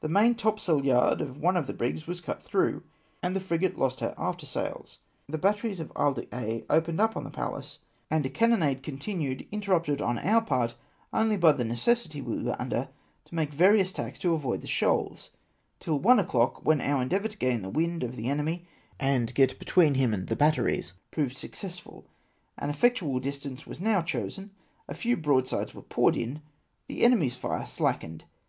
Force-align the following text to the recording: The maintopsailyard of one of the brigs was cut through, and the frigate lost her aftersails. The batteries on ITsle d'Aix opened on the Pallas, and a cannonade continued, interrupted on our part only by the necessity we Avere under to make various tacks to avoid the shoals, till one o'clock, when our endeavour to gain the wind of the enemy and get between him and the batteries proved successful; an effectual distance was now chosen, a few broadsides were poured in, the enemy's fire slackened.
The 0.00 0.06
maintopsailyard 0.06 1.20
of 1.20 1.38
one 1.38 1.56
of 1.56 1.66
the 1.66 1.72
brigs 1.74 2.06
was 2.06 2.20
cut 2.20 2.40
through, 2.40 2.84
and 3.20 3.34
the 3.34 3.40
frigate 3.40 3.76
lost 3.76 3.98
her 3.98 4.14
aftersails. 4.16 4.98
The 5.28 5.38
batteries 5.38 5.80
on 5.80 5.88
ITsle 5.88 6.14
d'Aix 6.30 6.64
opened 6.70 7.00
on 7.00 7.24
the 7.24 7.32
Pallas, 7.32 7.80
and 8.08 8.24
a 8.24 8.30
cannonade 8.30 8.84
continued, 8.84 9.44
interrupted 9.50 10.00
on 10.00 10.18
our 10.20 10.40
part 10.40 10.76
only 11.12 11.36
by 11.36 11.50
the 11.50 11.64
necessity 11.64 12.20
we 12.20 12.36
Avere 12.36 12.54
under 12.60 12.88
to 13.24 13.34
make 13.34 13.52
various 13.52 13.92
tacks 13.92 14.20
to 14.20 14.34
avoid 14.34 14.60
the 14.60 14.68
shoals, 14.68 15.30
till 15.80 15.98
one 15.98 16.20
o'clock, 16.20 16.64
when 16.64 16.80
our 16.80 17.02
endeavour 17.02 17.26
to 17.26 17.36
gain 17.36 17.62
the 17.62 17.68
wind 17.68 18.04
of 18.04 18.14
the 18.14 18.28
enemy 18.28 18.68
and 19.00 19.34
get 19.34 19.58
between 19.58 19.94
him 19.94 20.14
and 20.14 20.28
the 20.28 20.36
batteries 20.36 20.92
proved 21.10 21.36
successful; 21.36 22.06
an 22.56 22.70
effectual 22.70 23.18
distance 23.18 23.66
was 23.66 23.80
now 23.80 24.00
chosen, 24.00 24.52
a 24.86 24.94
few 24.94 25.16
broadsides 25.16 25.74
were 25.74 25.82
poured 25.82 26.16
in, 26.16 26.40
the 26.86 27.02
enemy's 27.02 27.34
fire 27.34 27.66
slackened. 27.66 28.22